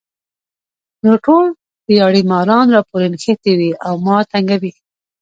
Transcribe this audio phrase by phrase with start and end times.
[1.03, 1.45] نو ټول
[1.87, 4.71] دیاړي ماران راپورې نښتي وي ـ او ما تنګوي